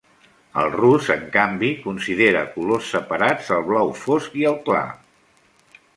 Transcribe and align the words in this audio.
El 0.61 0.69
rus, 0.75 1.09
en 1.15 1.27
canvi, 1.35 1.69
considera 1.83 2.41
colors 2.55 2.89
separats 2.97 3.53
el 3.59 3.63
blau 3.69 3.95
fosc 4.07 4.41
i 4.45 4.49
el 4.53 4.59
clar. 4.71 4.85